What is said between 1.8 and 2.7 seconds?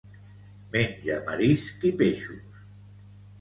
i peixos.